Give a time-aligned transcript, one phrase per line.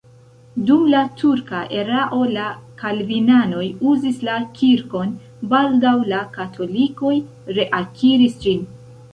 [0.67, 2.45] Dum la turka erao la
[2.79, 5.13] kalvinanoj uzis la kirkon,
[5.53, 7.15] baldaŭ la katolikoj
[7.61, 8.67] reakiris ĝin.